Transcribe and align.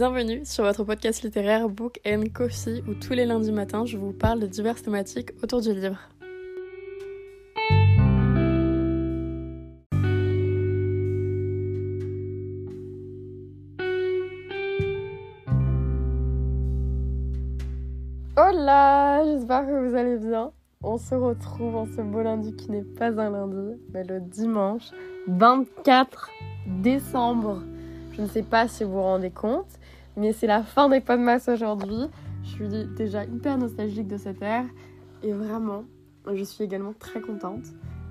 Bienvenue 0.00 0.46
sur 0.46 0.64
votre 0.64 0.82
podcast 0.82 1.22
littéraire 1.22 1.68
Book 1.68 2.00
and 2.06 2.22
Coffee 2.32 2.82
où 2.88 2.94
tous 2.94 3.12
les 3.12 3.26
lundis 3.26 3.52
matins 3.52 3.84
je 3.84 3.98
vous 3.98 4.14
parle 4.14 4.40
de 4.40 4.46
diverses 4.46 4.82
thématiques 4.82 5.32
autour 5.42 5.60
du 5.60 5.74
livre. 5.74 5.98
Hola, 18.38 19.22
j'espère 19.26 19.66
que 19.66 19.86
vous 19.86 19.94
allez 19.94 20.16
bien. 20.16 20.50
On 20.82 20.96
se 20.96 21.14
retrouve 21.14 21.76
en 21.76 21.84
ce 21.84 22.00
beau 22.00 22.22
lundi 22.22 22.56
qui 22.56 22.70
n'est 22.70 22.84
pas 22.84 23.08
un 23.08 23.28
lundi, 23.28 23.78
mais 23.92 24.04
le 24.04 24.20
dimanche 24.22 24.92
24 25.28 26.30
décembre. 26.66 27.62
Je 28.12 28.22
ne 28.22 28.26
sais 28.28 28.42
pas 28.42 28.66
si 28.66 28.84
vous 28.84 28.92
vous 28.92 29.02
rendez 29.02 29.30
compte, 29.30 29.78
mais 30.16 30.32
c'est 30.32 30.46
la 30.46 30.62
fin 30.62 30.88
des 30.88 31.00
pas 31.00 31.16
de 31.16 31.22
masse 31.22 31.48
aujourd'hui. 31.48 32.06
Je 32.42 32.48
suis 32.48 32.68
déjà 32.96 33.24
hyper 33.24 33.58
nostalgique 33.58 34.08
de 34.08 34.16
cette 34.16 34.42
ère. 34.42 34.64
Et 35.22 35.32
vraiment, 35.32 35.84
je 36.32 36.42
suis 36.42 36.64
également 36.64 36.94
très 36.98 37.20
contente. 37.20 37.64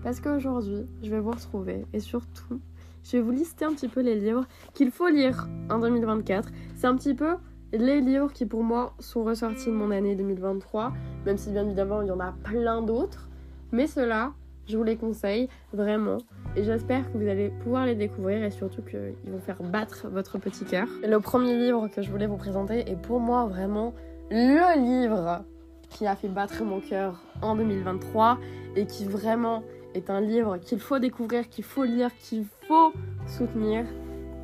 Parce 0.03 0.19
qu'aujourd'hui, 0.19 0.85
je 1.03 1.09
vais 1.09 1.19
vous 1.19 1.31
retrouver. 1.31 1.85
Et 1.93 1.99
surtout, 1.99 2.59
je 3.03 3.17
vais 3.17 3.21
vous 3.21 3.31
lister 3.31 3.65
un 3.65 3.73
petit 3.73 3.87
peu 3.87 4.01
les 4.01 4.15
livres 4.15 4.45
qu'il 4.73 4.91
faut 4.91 5.09
lire 5.09 5.47
en 5.69 5.79
2024. 5.79 6.49
C'est 6.75 6.87
un 6.87 6.95
petit 6.95 7.13
peu 7.13 7.35
les 7.71 8.01
livres 8.01 8.31
qui 8.31 8.45
pour 8.45 8.63
moi 8.63 8.93
sont 8.99 9.23
ressortis 9.23 9.67
de 9.67 9.71
mon 9.71 9.91
année 9.91 10.15
2023, 10.15 10.93
même 11.25 11.37
si 11.37 11.51
bien 11.51 11.65
évidemment 11.65 12.01
il 12.01 12.07
y 12.07 12.11
en 12.11 12.19
a 12.19 12.33
plein 12.43 12.81
d'autres, 12.81 13.29
mais 13.71 13.87
ceux-là, 13.87 14.33
je 14.69 14.77
vous 14.77 14.83
les 14.83 14.95
conseille 14.95 15.49
vraiment. 15.73 16.17
Et 16.55 16.63
j'espère 16.63 17.11
que 17.11 17.17
vous 17.17 17.27
allez 17.27 17.49
pouvoir 17.63 17.85
les 17.85 17.95
découvrir 17.95 18.43
et 18.43 18.51
surtout 18.51 18.81
qu'ils 18.83 19.31
vont 19.31 19.39
faire 19.39 19.61
battre 19.63 20.07
votre 20.09 20.37
petit 20.37 20.63
cœur. 20.63 20.87
Le 21.03 21.19
premier 21.19 21.57
livre 21.57 21.87
que 21.87 22.01
je 22.01 22.09
voulais 22.09 22.27
vous 22.27 22.37
présenter 22.37 22.89
est 22.89 22.95
pour 22.95 23.19
moi 23.19 23.45
vraiment 23.45 23.93
le 24.29 24.79
livre 24.79 25.43
qui 25.89 26.05
a 26.05 26.15
fait 26.15 26.27
battre 26.27 26.63
mon 26.63 26.79
cœur 26.79 27.19
en 27.41 27.55
2023 27.55 28.37
et 28.75 28.85
qui 28.85 29.05
vraiment 29.05 29.63
est 29.95 30.11
un 30.11 30.21
livre 30.21 30.57
qu'il 30.57 30.79
faut 30.79 30.99
découvrir, 30.99 31.49
qu'il 31.49 31.63
faut 31.63 31.83
lire, 31.83 32.11
qu'il 32.19 32.45
faut 32.67 32.93
soutenir. 33.25 33.85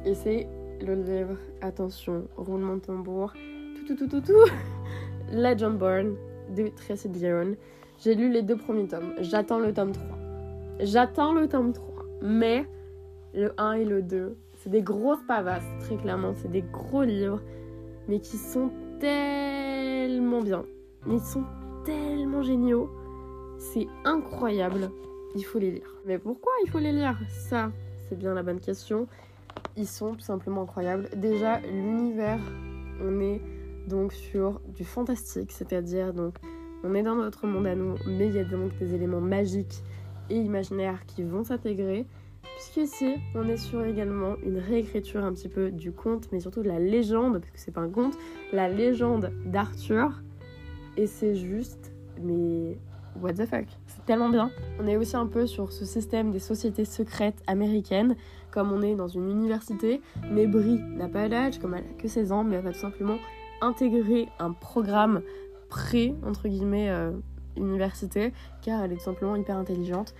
Et 0.05 0.15
c'est 0.15 0.47
le 0.81 0.95
livre, 0.95 1.37
attention, 1.61 2.27
roulement 2.35 2.75
de 2.75 2.81
tambour, 2.81 3.33
tout, 3.75 3.95
tout, 3.95 3.95
tout, 3.95 4.07
tout, 4.07 4.21
tout, 4.21 4.51
Legend 5.31 5.77
Born 5.77 6.15
de 6.55 6.67
Tracy 6.69 7.09
Dion. 7.09 7.55
J'ai 8.03 8.15
lu 8.15 8.29
les 8.31 8.41
deux 8.41 8.57
premiers 8.57 8.87
tomes. 8.87 9.13
J'attends 9.21 9.59
le 9.59 9.73
tome 9.73 9.91
3. 9.91 10.24
J'attends 10.79 11.33
le 11.33 11.47
tome 11.47 11.73
3. 11.73 12.05
Mais 12.21 12.65
le 13.33 13.53
1 13.57 13.73
et 13.73 13.85
le 13.85 14.01
2, 14.01 14.37
c'est 14.55 14.69
des 14.69 14.81
grosses 14.81 15.23
pavasses, 15.27 15.63
très 15.81 15.97
clairement. 15.97 16.33
C'est 16.35 16.51
des 16.51 16.61
gros 16.61 17.03
livres, 17.03 17.41
mais 18.07 18.19
qui 18.19 18.37
sont 18.37 18.71
tellement 18.99 20.41
bien. 20.41 20.65
Ils 21.07 21.19
sont 21.19 21.43
tellement 21.83 22.41
géniaux. 22.41 22.89
C'est 23.57 23.87
incroyable. 24.03 24.89
Il 25.35 25.43
faut 25.43 25.59
les 25.59 25.71
lire. 25.71 25.95
Mais 26.05 26.17
pourquoi 26.17 26.51
il 26.65 26.71
faut 26.71 26.79
les 26.79 26.91
lire? 26.91 27.17
Ça, 27.29 27.71
c'est 28.07 28.17
bien 28.17 28.33
la 28.33 28.43
bonne 28.43 28.59
question. 28.59 29.07
Ils 29.77 29.87
sont 29.87 30.13
tout 30.13 30.21
simplement 30.21 30.63
incroyables. 30.63 31.09
Déjà, 31.15 31.59
l'univers, 31.59 32.39
on 33.01 33.19
est 33.19 33.41
donc 33.87 34.13
sur 34.13 34.61
du 34.75 34.83
fantastique, 34.83 35.51
c'est-à-dire 35.51 36.13
donc 36.13 36.35
on 36.83 36.95
est 36.95 37.03
dans 37.03 37.15
notre 37.15 37.45
monde 37.45 37.67
à 37.67 37.75
nous, 37.75 37.95
mais 38.07 38.27
il 38.27 38.35
y 38.35 38.39
a 38.39 38.43
donc 38.43 38.75
des 38.77 38.93
éléments 38.93 39.21
magiques 39.21 39.83
et 40.29 40.37
imaginaires 40.37 41.05
qui 41.05 41.23
vont 41.23 41.43
s'intégrer. 41.43 42.05
Puisque 42.55 42.77
ici, 42.77 43.15
on 43.33 43.47
est 43.49 43.57
sur 43.57 43.83
également 43.83 44.35
une 44.45 44.57
réécriture 44.57 45.23
un 45.23 45.33
petit 45.33 45.49
peu 45.49 45.71
du 45.71 45.91
conte, 45.91 46.29
mais 46.31 46.39
surtout 46.39 46.63
de 46.63 46.69
la 46.69 46.79
légende, 46.79 47.39
parce 47.39 47.51
que 47.51 47.59
c'est 47.59 47.71
pas 47.71 47.81
un 47.81 47.89
conte, 47.89 48.17
la 48.53 48.69
légende 48.69 49.31
d'Arthur. 49.45 50.21
Et 50.95 51.07
c'est 51.07 51.35
juste, 51.35 51.91
mais 52.21 52.77
what 53.21 53.33
the 53.33 53.45
fuck, 53.45 53.65
c'est 53.87 54.05
tellement 54.05 54.29
bien. 54.29 54.51
On 54.79 54.87
est 54.87 54.95
aussi 54.95 55.15
un 55.15 55.27
peu 55.27 55.47
sur 55.47 55.71
ce 55.71 55.85
système 55.85 56.31
des 56.31 56.39
sociétés 56.39 56.85
secrètes 56.85 57.41
américaines, 57.47 58.15
comme 58.51 58.71
on 58.71 58.81
est 58.81 58.95
dans 58.95 59.07
une 59.07 59.29
université, 59.29 60.01
mais 60.31 60.47
Brie 60.47 60.79
n'a 60.95 61.09
pas 61.09 61.27
d'âge, 61.27 61.59
comme 61.59 61.73
elle 61.73 61.83
a 61.83 62.01
que 62.01 62.07
16 62.07 62.31
ans, 62.31 62.43
mais 62.43 62.55
elle 62.55 62.63
va 62.63 62.71
tout 62.71 62.79
simplement 62.79 63.17
intégrer 63.61 64.29
un 64.39 64.51
programme 64.51 65.21
pré, 65.69 66.15
entre 66.25 66.47
guillemets, 66.47 66.89
euh, 66.89 67.11
université, 67.55 68.33
car 68.61 68.83
elle 68.83 68.93
est 68.93 68.97
tout 68.97 69.03
simplement 69.03 69.35
hyper 69.35 69.57
intelligente. 69.57 70.13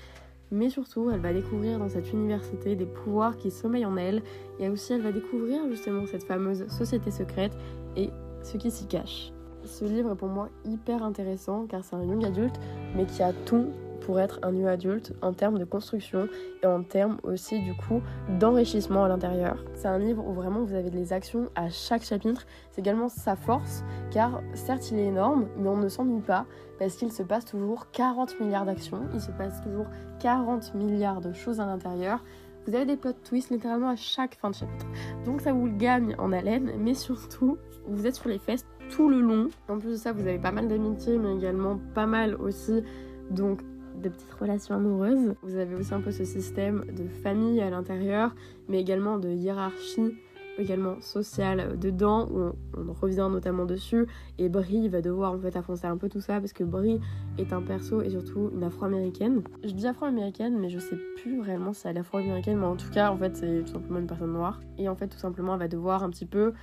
Mais 0.52 0.70
surtout, 0.70 1.10
elle 1.10 1.20
va 1.20 1.34
découvrir 1.34 1.80
dans 1.80 1.90
cette 1.90 2.12
université 2.14 2.76
des 2.76 2.86
pouvoirs 2.86 3.36
qui 3.38 3.52
sommeillent 3.52 3.86
en 3.86 3.98
elle, 3.98 4.22
et 4.60 4.70
aussi 4.70 4.94
elle 4.94 5.02
va 5.02 5.12
découvrir 5.12 5.68
justement 5.70 6.06
cette 6.06 6.24
fameuse 6.24 6.68
société 6.68 7.12
secrète 7.12 7.58
et 7.96 8.10
ce 8.44 8.58
qui 8.58 8.72
s'y 8.72 8.86
cache. 8.86 9.32
Ce 9.64 9.84
livre 9.84 10.12
est 10.12 10.16
pour 10.16 10.28
moi 10.28 10.50
hyper 10.64 11.04
intéressant 11.04 11.66
car 11.66 11.84
c'est 11.84 11.96
un 11.96 12.04
young 12.04 12.24
adulte, 12.24 12.60
mais 12.96 13.06
qui 13.06 13.24
a 13.24 13.34
tout 13.34 13.72
pour 14.06 14.20
être 14.20 14.40
un 14.44 14.52
new 14.52 14.68
adulte 14.68 15.14
en 15.22 15.34
termes 15.34 15.58
de 15.58 15.66
construction 15.66 16.30
et 16.62 16.68
en 16.68 16.84
termes 16.84 17.18
aussi 17.24 17.60
du 17.62 17.74
coup 17.74 18.02
d'enrichissement 18.40 19.04
à 19.04 19.08
l'intérieur. 19.08 19.66
C'est 19.74 19.88
un 19.88 19.98
livre 19.98 20.24
où 20.26 20.32
vraiment 20.32 20.64
vous 20.64 20.76
avez 20.76 20.92
des 20.92 21.12
actions 21.12 21.50
à 21.56 21.70
chaque 21.70 22.04
chapitre. 22.04 22.46
C'est 22.72 22.82
également 22.82 23.10
sa 23.10 23.36
force 23.36 23.84
car 24.12 24.42
certes 24.54 24.92
il 24.92 25.00
est 25.00 25.06
énorme 25.06 25.48
mais 25.58 25.68
on 25.68 25.78
ne 25.78 25.90
s'ennuie 25.90 26.22
pas 26.22 26.46
parce 26.78 26.96
qu'il 26.96 27.12
se 27.12 27.24
passe 27.24 27.46
toujours 27.46 27.90
40 27.92 28.40
milliards 28.40 28.66
d'actions, 28.66 29.02
il 29.14 29.22
se 29.22 29.32
passe 29.32 29.62
toujours 29.62 29.88
40 30.20 30.76
milliards 30.76 31.22
de 31.22 31.34
choses 31.34 31.60
à 31.60 31.66
l'intérieur. 31.66 32.24
Vous 32.68 32.76
avez 32.76 32.86
des 32.86 32.98
plot 32.98 33.14
twists 33.24 33.50
littéralement 33.50 33.90
à 33.90 33.96
chaque 33.96 34.36
fin 34.36 34.50
de 34.50 34.56
chapitre. 34.56 34.86
Donc 35.24 35.42
ça 35.42 35.54
vous 35.54 35.68
le 35.68 35.78
gagne 35.78 36.16
en 36.18 36.32
haleine, 36.32 36.72
mais 36.80 36.96
surtout, 36.96 37.58
vous 37.88 38.08
êtes 38.08 38.16
sur 38.16 38.28
les 38.28 38.40
fesses 38.40 38.66
tout 38.90 39.08
le 39.08 39.22
long. 39.22 39.50
En 39.70 39.78
plus 39.78 39.92
de 39.92 39.96
ça, 39.96 40.12
vous 40.12 40.22
avez 40.22 40.40
pas 40.40 40.52
mal 40.52 40.68
d'amitié, 40.68 41.18
mais 41.18 41.36
également 41.36 41.80
pas 41.94 42.08
mal 42.08 42.36
aussi 42.36 42.84
donc 43.30 43.62
de 44.02 44.10
petites 44.10 44.34
relations 44.34 44.76
amoureuses. 44.76 45.36
Vous 45.42 45.56
avez 45.56 45.76
aussi 45.76 45.94
un 45.94 46.02
peu 46.02 46.12
ce 46.12 46.26
système 46.26 46.86
de 46.96 47.08
famille 47.08 47.62
à 47.62 47.70
l'intérieur, 47.70 48.36
mais 48.68 48.80
également 48.80 49.18
de 49.18 49.30
hiérarchie 49.30 50.14
également 50.58 51.00
sociale 51.02 51.78
dedans 51.80 52.28
où 52.30 52.52
on, 52.78 52.94
revient 52.94 53.28
notamment 53.30 53.66
dessus 53.66 54.08
et 54.38 54.50
Brie 54.50 54.88
va 54.90 55.02
devoir 55.02 55.34
en 55.34 55.40
fait 55.40 55.56
affronter 55.56 55.88
un 55.88 55.98
peu 55.98 56.10
tout 56.10 56.22
ça 56.22 56.40
parce 56.40 56.54
que 56.54 56.64
Brie 56.64 57.00
est 57.38 57.52
un 57.54 57.62
perso 57.62 58.02
et 58.02 58.10
surtout 58.10 58.52
une 58.54 58.64
afro-américaine. 58.64 59.42
Je 59.64 59.72
dis 59.72 59.88
afro-américaine 59.88 60.58
mais 60.58 60.70
je 60.70 60.80
sais 60.80 60.98
plus 61.18 61.42
réellement 61.42 61.74
si 61.74 61.88
elle 61.88 61.98
est 61.98 62.02
afro-américaine 62.02 62.58
mais 62.58 62.66
en 62.66 62.76
tout 62.76 62.90
cas 62.90 63.12
en 63.12 63.18
fait 63.18 63.36
c'est 63.36 63.64
tout 63.66 63.74
simplement 63.74 64.00
une 64.00 64.08
personne 64.08 64.32
noire 64.32 64.62
et 64.78 64.88
en 64.88 64.96
fait 64.96 65.08
tout 65.08 65.18
simplement 65.18 65.54
elle 65.54 65.60
va 65.60 65.68
devoir 65.68 66.04
un 66.04 66.10
petit 66.10 66.26
peu 66.26 66.54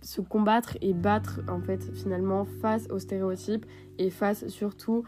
se 0.00 0.22
combattre 0.22 0.78
et 0.80 0.94
battre 0.94 1.40
en 1.48 1.60
fait 1.60 1.82
finalement 1.92 2.44
face 2.46 2.88
aux 2.90 2.98
stéréotypes 2.98 3.66
et 3.98 4.08
face 4.08 4.48
surtout 4.48 5.04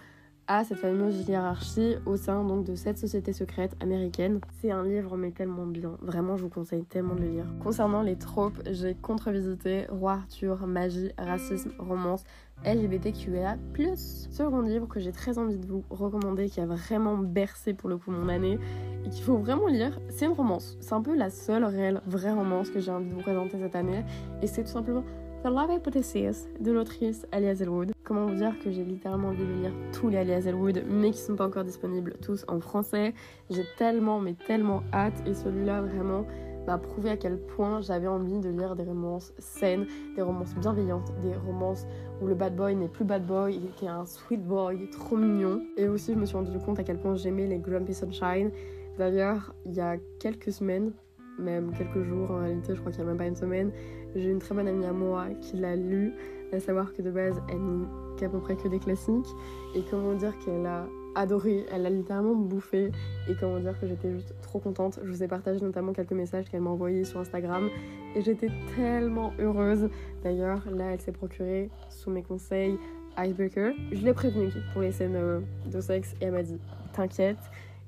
à 0.49 0.65
cette 0.65 0.79
fameuse 0.79 1.29
hiérarchie 1.29 1.97
au 2.07 2.17
sein 2.17 2.45
donc 2.45 2.65
de 2.65 2.75
cette 2.75 2.99
société 2.99 3.33
secrète 3.33 3.77
américaine. 3.81 4.41
C'est 4.61 4.71
un 4.71 4.85
livre 4.85 5.17
mais 5.17 5.31
tellement 5.33 5.67
bien, 5.67 5.97
vraiment 6.01 6.37
je 6.37 6.43
vous 6.43 6.49
conseille 6.49 6.85
tellement 6.85 7.15
de 7.15 7.23
le 7.23 7.29
lire. 7.29 7.47
Concernant 7.63 8.03
les 8.03 8.17
tropes, 8.17 8.59
j'ai 8.71 8.95
contre-visité 8.95 9.87
Roi 9.89 10.13
Arthur, 10.13 10.67
magie, 10.67 11.11
racisme, 11.19 11.73
romance, 11.79 12.23
LGBTQIA+. 12.65 13.57
Second 13.97 14.61
livre 14.61 14.87
que 14.87 15.01
j'ai 15.01 15.13
très 15.13 15.39
envie 15.39 15.59
de 15.59 15.67
vous 15.67 15.85
recommander, 15.91 16.49
qui 16.49 16.61
a 16.61 16.67
vraiment 16.67 17.17
bercé 17.19 17.75
pour 17.75 17.89
le 17.89 17.97
coup 17.97 18.11
mon 18.11 18.29
année 18.29 18.59
et 19.05 19.11
qu'il 19.11 19.23
faut 19.23 19.37
vraiment 19.39 19.67
lire, 19.67 19.99
c'est 20.11 20.27
une 20.27 20.33
romance. 20.33 20.77
C'est 20.81 20.95
un 20.95 21.03
peu 21.03 21.17
la 21.17 21.31
seule 21.31 21.65
réelle 21.65 22.01
vraie 22.07 22.33
romance 22.33 22.71
que 22.71 22.81
j'ai 22.81 22.93
envie 22.93 23.09
de 23.09 23.15
vous 23.15 23.23
présenter 23.23 23.59
cette 23.59 23.75
année 23.75 24.05
et 24.43 24.47
c'est 24.47 24.63
tout 24.63 24.73
simplement 24.73 25.05
The 25.43 25.49
Love 25.49 25.73
Hypothesis 25.77 26.49
de 26.61 26.73
l'autrice 26.73 27.27
Alias 27.33 27.59
Elwood. 27.61 27.96
Comment 28.07 28.27
vous 28.27 28.37
dire 28.37 28.57
que 28.63 28.71
j'ai 28.71 28.85
littéralement 28.85 29.31
envie 29.31 29.45
de 29.45 29.53
lire 29.53 29.73
tous 29.93 30.09
les 30.09 30.19
Alias 30.19 30.45
Elwood, 30.47 30.85
mais 30.89 31.11
qui 31.11 31.19
sont 31.19 31.35
pas 31.35 31.49
encore 31.49 31.65
disponibles 31.65 32.15
tous 32.23 32.45
en 32.47 32.61
français. 32.61 33.15
J'ai 33.51 33.65
tellement, 33.79 34.21
mais 34.21 34.35
tellement 34.47 34.85
hâte, 34.93 35.21
et 35.27 35.35
celui-là 35.35 35.83
vraiment 35.83 36.25
m'a 36.69 36.79
prouvé 36.79 37.11
à 37.11 37.17
quel 37.17 37.37
point 37.37 37.81
j'avais 37.81 38.07
envie 38.07 38.39
de 38.39 38.49
lire 38.49 38.77
des 38.77 38.85
romances 38.85 39.33
saines, 39.39 39.87
des 40.15 40.23
romances 40.23 40.55
bienveillantes, 40.55 41.13
des 41.21 41.35
romances 41.35 41.85
où 42.23 42.29
le 42.29 42.37
bad 42.37 42.55
boy 42.55 42.77
n'est 42.77 42.87
plus 42.87 43.05
bad 43.05 43.27
boy, 43.27 43.59
qui 43.75 43.87
est 43.87 43.89
un 43.89 44.07
sweet 44.07 44.47
boy 44.47 44.89
trop 44.91 45.17
mignon. 45.17 45.63
Et 45.77 45.89
aussi, 45.89 46.15
je 46.15 46.19
me 46.19 46.27
suis 46.27 46.37
rendu 46.37 46.57
compte 46.61 46.79
à 46.79 46.85
quel 46.85 47.01
point 47.01 47.17
j'aimais 47.17 47.49
les 47.49 47.59
Grumpy 47.59 47.93
Sunshine. 47.93 48.53
D'ailleurs, 48.99 49.53
il 49.65 49.75
y 49.75 49.81
a 49.81 49.97
quelques 50.21 50.53
semaines, 50.53 50.93
même 51.39 51.73
quelques 51.77 52.03
jours 52.03 52.31
en 52.31 52.39
réalité, 52.39 52.75
je 52.75 52.81
crois 52.81 52.93
qu'il 52.93 53.03
n'y 53.03 53.09
a 53.09 53.11
même 53.11 53.19
pas 53.19 53.27
une 53.27 53.37
semaine, 53.37 53.73
j'ai 54.15 54.31
une 54.31 54.39
très 54.39 54.55
bonne 54.55 54.69
amie 54.69 54.87
à 54.87 54.93
moi 54.93 55.27
qui 55.41 55.57
l'a 55.57 55.77
lu, 55.77 56.13
à 56.53 56.61
savoir 56.61 56.93
que 56.93 57.03
de 57.03 57.11
base 57.11 57.41
elle 57.49 57.59
lit 57.59 57.87
qu'à 58.17 58.29
peu 58.29 58.39
près 58.39 58.57
que 58.57 58.69
des 58.69 58.79
classiques 58.79 59.29
et 59.75 59.83
comment 59.91 60.15
dire 60.15 60.33
qu'elle 60.39 60.65
a 60.67 60.87
adoré, 61.17 61.65
elle 61.73 61.87
a 61.87 61.91
littéralement 61.91 62.35
bouffé 62.35 62.93
et 63.29 63.35
comment 63.35 63.59
dire 63.59 63.79
que 63.81 63.87
j'étais 63.87 64.13
juste 64.13 64.35
trop 64.43 64.59
contente. 64.59 65.01
Je 65.03 65.11
vous 65.11 65.23
ai 65.23 65.29
partagé 65.29 65.61
notamment 65.61 65.93
quelques 65.93 66.13
messages 66.13 66.45
qu'elle 66.49 66.61
m'a 66.61 66.71
envoyés 66.71 67.05
sur 67.05 67.21
Instagram 67.21 67.69
et 68.15 68.21
j'étais 68.21 68.51
tellement 68.77 69.33
heureuse. 69.39 69.89
D'ailleurs, 70.23 70.63
là, 70.71 70.93
elle 70.93 71.01
s'est 71.01 71.13
procurée 71.13 71.71
sous 71.89 72.11
mes 72.11 72.23
conseils 72.23 72.79
Icebreaker. 73.19 73.73
Je 73.93 74.05
l'ai 74.05 74.13
prévenue 74.13 74.53
pour 74.73 74.83
les 74.83 74.93
scènes 74.93 75.17
euh, 75.17 75.41
de 75.73 75.81
sexe 75.81 76.15
et 76.21 76.27
elle 76.27 76.33
m'a 76.33 76.43
dit 76.43 76.59
t'inquiète. 76.93 77.39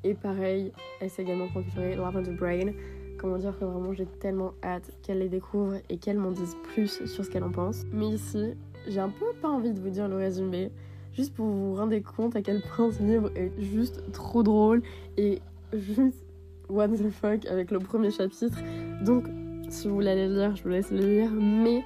Et 0.04 0.14
pareil, 0.14 0.72
elle 1.00 1.10
s'est 1.10 1.22
également 1.22 1.48
procurée 1.48 1.96
Lavender 1.96 2.30
Brain 2.30 2.72
comment 3.18 3.36
dire 3.36 3.58
que 3.58 3.64
vraiment 3.64 3.92
j'ai 3.92 4.06
tellement 4.06 4.54
hâte 4.62 4.90
qu'elle 5.02 5.18
les 5.18 5.28
découvre 5.28 5.74
et 5.90 5.98
qu'elle 5.98 6.18
m'en 6.18 6.30
dise 6.30 6.56
plus 6.72 7.04
sur 7.06 7.24
ce 7.24 7.30
qu'elle 7.30 7.44
en 7.44 7.50
pense. 7.50 7.84
Mais 7.92 8.08
ici, 8.08 8.54
j'ai 8.86 9.00
un 9.00 9.10
peu 9.10 9.26
pas 9.42 9.48
envie 9.48 9.72
de 9.72 9.80
vous 9.80 9.90
dire 9.90 10.08
le 10.08 10.16
résumé, 10.16 10.70
juste 11.12 11.34
pour 11.34 11.46
vous 11.46 11.74
rendre 11.74 11.98
compte 11.98 12.36
à 12.36 12.42
quel 12.42 12.62
point 12.62 12.90
ce 12.90 13.02
livre 13.02 13.30
est 13.34 13.52
juste 13.60 14.10
trop 14.12 14.42
drôle 14.42 14.82
et 15.16 15.40
juste 15.72 16.24
what 16.68 16.88
the 16.88 17.10
fuck 17.10 17.44
avec 17.46 17.70
le 17.70 17.78
premier 17.78 18.10
chapitre. 18.10 18.58
Donc, 19.04 19.24
si 19.68 19.88
vous 19.88 19.94
voulez 19.94 20.10
aller 20.10 20.28
lire, 20.28 20.56
je 20.56 20.62
vous 20.62 20.70
laisse 20.70 20.90
le 20.90 20.98
lire, 20.98 21.30
mais 21.30 21.82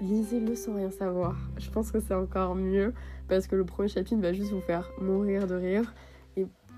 lisez-le 0.00 0.54
sans 0.54 0.74
rien 0.74 0.90
savoir. 0.90 1.36
Je 1.58 1.70
pense 1.70 1.92
que 1.92 2.00
c'est 2.00 2.14
encore 2.14 2.54
mieux 2.54 2.92
parce 3.28 3.46
que 3.46 3.54
le 3.54 3.64
premier 3.64 3.88
chapitre 3.88 4.20
va 4.20 4.32
juste 4.32 4.50
vous 4.50 4.60
faire 4.60 4.90
mourir 5.00 5.46
de 5.46 5.54
rire. 5.54 5.94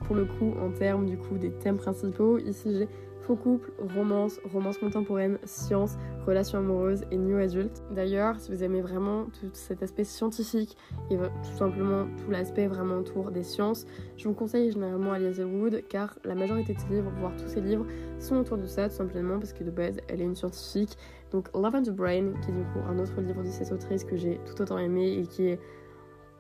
Pour 0.06 0.16
le 0.16 0.26
coup, 0.26 0.54
en 0.60 0.70
termes 0.70 1.06
du 1.06 1.16
coup 1.16 1.38
des 1.38 1.50
thèmes 1.50 1.78
principaux, 1.78 2.38
ici 2.38 2.76
j'ai 2.76 2.88
Faux 3.26 3.36
couple, 3.36 3.72
romance, 3.96 4.38
romance 4.52 4.76
contemporaine, 4.76 5.38
science, 5.44 5.96
relations 6.26 6.58
amoureuses 6.58 7.04
et 7.10 7.16
new 7.16 7.38
adulte. 7.38 7.82
D'ailleurs, 7.90 8.38
si 8.38 8.52
vous 8.52 8.62
aimez 8.62 8.82
vraiment 8.82 9.24
tout 9.24 9.48
cet 9.54 9.82
aspect 9.82 10.04
scientifique 10.04 10.76
et 11.10 11.16
tout 11.16 11.56
simplement 11.56 12.06
tout 12.18 12.30
l'aspect 12.30 12.66
vraiment 12.66 12.96
autour 12.96 13.30
des 13.30 13.42
sciences, 13.42 13.86
je 14.18 14.28
vous 14.28 14.34
conseille 14.34 14.70
généralement 14.70 15.12
Alice 15.12 15.38
Wood 15.38 15.84
car 15.88 16.18
la 16.24 16.34
majorité 16.34 16.74
de 16.74 16.80
ses 16.80 16.88
livres, 16.88 17.10
voire 17.18 17.34
tous 17.36 17.48
ses 17.48 17.62
livres, 17.62 17.86
sont 18.18 18.36
autour 18.36 18.58
de 18.58 18.66
ça 18.66 18.90
tout 18.90 18.96
simplement 18.96 19.38
parce 19.38 19.54
que 19.54 19.64
de 19.64 19.70
base 19.70 19.96
elle 20.08 20.20
est 20.20 20.24
une 20.24 20.36
scientifique. 20.36 20.98
Donc 21.30 21.48
Love 21.54 21.76
and 21.76 21.82
the 21.84 21.92
Brain, 21.92 22.34
qui 22.42 22.50
est 22.50 22.54
du 22.54 22.64
coup 22.74 22.80
un 22.86 22.98
autre 22.98 23.18
livre 23.22 23.42
de 23.42 23.48
cette 23.48 23.72
autrice 23.72 24.04
que 24.04 24.16
j'ai 24.16 24.38
tout 24.44 24.60
autant 24.60 24.76
aimé 24.76 25.16
et 25.18 25.26
qui 25.26 25.46
est 25.46 25.60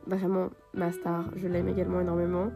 vraiment 0.06 0.50
ma 0.74 0.92
star, 0.92 1.30
je 1.34 1.48
l'aime 1.48 1.68
également 1.68 2.02
énormément 2.02 2.50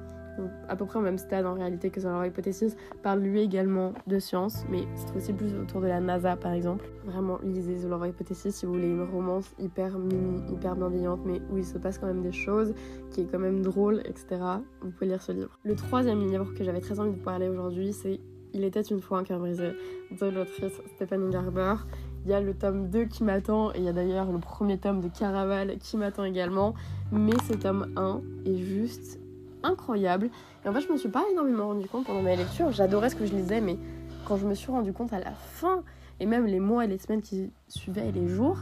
à 0.69 0.77
peu 0.77 0.85
près 0.85 0.99
au 0.99 1.03
même 1.03 1.19
stade 1.19 1.47
en 1.47 1.55
réalité 1.55 1.91
que 1.91 2.01
leur 2.01 2.25
Hypothesis, 2.25 2.77
parle 3.03 3.21
lui 3.21 3.41
également 3.41 3.93
de 4.07 4.19
science, 4.19 4.65
mais 4.71 4.87
c'est 4.95 5.17
aussi 5.17 5.33
plus 5.33 5.55
autour 5.55 5.81
de 5.81 5.87
la 5.87 6.01
NASA 6.01 6.37
par 6.37 6.53
exemple. 6.53 6.89
Vraiment, 7.05 7.39
lisez 7.43 7.77
The 7.77 7.91
Love 7.91 8.09
Hypothesis 8.09 8.55
si 8.55 8.67
vous 8.67 8.73
voulez 8.73 8.89
une 8.89 9.03
romance 9.03 9.53
hyper 9.59 9.99
mini, 9.99 10.43
hyper 10.53 10.77
bienveillante, 10.77 11.21
mais 11.25 11.41
où 11.51 11.59
il 11.59 11.65
se 11.65 11.79
passe 11.79 11.99
quand 11.99 12.07
même 12.07 12.23
des 12.23 12.33
choses, 12.33 12.75
qui 13.11 13.23
est 13.23 13.27
quand 13.27 13.39
même 13.39 13.63
drôle, 13.63 14.01
etc. 14.05 14.41
Vous 14.83 14.91
pouvez 14.91 15.07
lire 15.07 15.23
ce 15.23 15.33
livre. 15.33 15.59
Le 15.63 15.75
troisième 15.75 16.21
livre 16.21 16.53
que 16.55 16.65
j'avais 16.65 16.81
très 16.81 17.01
envie 17.01 17.13
de 17.13 17.23
parler 17.23 17.49
aujourd'hui, 17.49 17.93
c'est 17.93 18.21
Il 18.55 18.65
était 18.65 18.81
une 18.81 19.01
fois 19.01 19.19
un 19.19 19.25
cœur 19.25 19.41
brisé 19.41 19.73
de 20.11 20.27
l'autrice 20.27 20.81
Stephanie 20.95 21.31
Garber. 21.31 21.75
Il 22.25 22.31
y 22.31 22.35
a 22.35 22.41
le 22.41 22.55
tome 22.55 22.89
2 22.89 23.05
qui 23.05 23.23
m'attend 23.25 23.73
et 23.73 23.79
il 23.79 23.85
y 23.85 23.89
a 23.89 23.93
d'ailleurs 23.93 24.33
le 24.33 24.39
premier 24.39 24.79
tome 24.79 25.01
de 25.01 25.09
Caraval 25.09 25.79
qui 25.79 25.97
m'attend 25.97 26.25
également. 26.25 26.75
Mais 27.13 27.35
ce 27.47 27.55
tome 27.55 27.93
1 27.97 28.21
est 28.47 28.57
juste 28.57 29.21
incroyable. 29.63 30.31
Et 30.65 30.69
en 30.69 30.73
fait, 30.73 30.81
je 30.81 30.93
me 30.93 30.97
suis 30.97 31.09
pas 31.09 31.25
énormément 31.33 31.69
rendu 31.69 31.89
compte 31.89 32.07
pendant 32.07 32.23
ma 32.23 32.37
lecture. 32.37 32.71
J'adorais 32.73 33.11
ce 33.11 33.17
que 33.17 33.27
je 33.27 33.35
lisais, 33.35 33.61
mais 33.61 33.79
quand 34.27 34.37
je 34.37 34.47
me 34.47 34.55
suis 34.55 34.71
rendu 34.71 34.93
compte 34.93 35.13
à 35.13 35.21
la 35.21 35.33
fin, 35.33 35.83
et 36.21 36.27
même 36.27 36.47
les 36.47 36.61
mois 36.61 36.85
et 36.85 36.89
les 36.89 36.99
semaines 36.99 37.23
qui 37.23 37.51
suivaient 37.69 38.09
et 38.09 38.13
les 38.13 38.29
jours, 38.29 38.59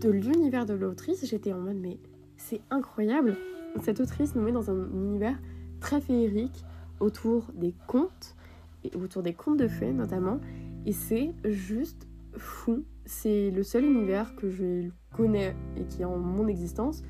de 0.00 0.10
l'univers 0.10 0.66
de 0.66 0.74
l'autrice, 0.74 1.24
j'étais 1.26 1.52
en 1.52 1.60
mode, 1.60 1.76
mais 1.76 1.98
c'est 2.36 2.60
incroyable. 2.70 3.36
Cette 3.82 4.00
autrice 4.00 4.34
nous 4.34 4.42
met 4.42 4.52
dans 4.52 4.70
un 4.70 4.90
univers 4.92 5.38
très 5.80 6.00
féerique 6.00 6.64
autour 6.98 7.46
des 7.54 7.74
contes, 7.86 8.36
et 8.84 8.94
autour 8.96 9.22
des 9.22 9.34
contes 9.34 9.58
de 9.58 9.68
fées 9.68 9.92
notamment, 9.92 10.40
et 10.86 10.92
c'est 10.92 11.34
juste 11.44 12.06
fou. 12.36 12.84
C'est 13.04 13.50
le 13.50 13.62
seul 13.62 13.84
univers 13.84 14.34
que 14.36 14.50
je 14.50 14.88
connais 15.16 15.54
et 15.76 15.84
qui 15.84 16.02
est 16.02 16.04
en 16.04 16.16
mon 16.16 16.46
existence 16.46 17.02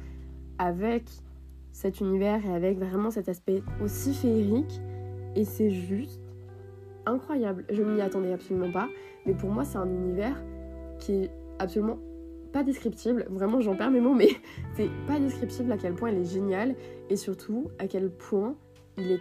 avec 0.59 1.05
cet 1.73 2.01
univers 2.01 2.45
et 2.45 2.55
avec 2.55 2.79
vraiment 2.79 3.11
cet 3.11 3.29
aspect 3.29 3.63
aussi 3.83 4.15
féerique. 4.15 4.81
Et 5.37 5.45
c'est 5.45 5.71
juste 5.71 6.21
incroyable. 7.07 7.65
Je 7.71 7.83
m'y 7.83 8.01
attendais 8.01 8.33
absolument 8.33 8.71
pas. 8.71 8.89
Mais 9.27 9.35
pour 9.35 9.51
moi, 9.51 9.65
c'est 9.65 9.79
un 9.79 9.89
univers 9.89 10.43
qui 10.99 11.25
est 11.25 11.31
absolument 11.59 11.99
pas 12.53 12.63
descriptible. 12.65 13.27
Vraiment, 13.31 13.61
j'en 13.61 13.77
perds 13.77 13.91
mes 13.91 14.01
mots, 14.01 14.15
mais 14.15 14.29
c'est 14.77 14.91
pas 15.07 15.19
descriptible 15.21 15.71
à 15.73 15.77
quel 15.77 15.95
point 15.95 16.11
il 16.11 16.19
est 16.19 16.33
génial. 16.33 16.75
Et 17.09 17.17
surtout, 17.17 17.71
à 17.79 17.87
quel 17.87 18.11
point 18.11 18.55
il 18.99 19.13
est 19.13 19.21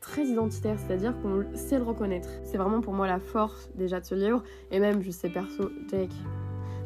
très 0.00 0.24
identitaire, 0.24 0.78
c'est-à-dire 0.78 1.14
qu'on 1.22 1.44
sait 1.54 1.78
le 1.78 1.84
reconnaître. 1.84 2.28
C'est 2.42 2.58
vraiment 2.58 2.80
pour 2.80 2.92
moi 2.92 3.06
la 3.06 3.18
force 3.18 3.70
déjà 3.74 4.00
de 4.00 4.04
ce 4.04 4.14
livre. 4.14 4.42
Et 4.70 4.80
même, 4.80 5.02
je 5.02 5.10
sais 5.10 5.30
perso, 5.30 5.70
Jake, 5.88 6.10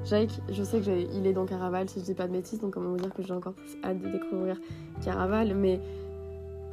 Jake, 0.08 0.40
je 0.48 0.62
sais 0.62 0.80
qu'il 0.80 1.26
est 1.26 1.32
dans 1.34 1.44
Caraval, 1.44 1.86
si 1.90 2.00
je 2.00 2.04
dis 2.06 2.14
pas 2.14 2.26
de 2.26 2.32
bêtises, 2.32 2.60
donc 2.60 2.72
comment 2.72 2.88
vous 2.88 2.96
dire 2.96 3.12
que 3.12 3.22
j'ai 3.22 3.34
encore 3.34 3.52
plus 3.52 3.76
hâte 3.84 4.00
de 4.00 4.08
découvrir 4.08 4.58
Caraval, 5.04 5.54
mais 5.54 5.80